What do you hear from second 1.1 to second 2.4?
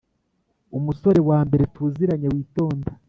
wambere tuziranye